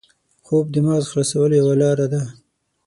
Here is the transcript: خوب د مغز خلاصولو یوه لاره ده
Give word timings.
خوب 0.45 0.65
د 0.71 0.75
مغز 0.85 1.05
خلاصولو 1.11 1.53
یوه 1.61 1.75
لاره 1.81 2.05
ده 2.13 2.21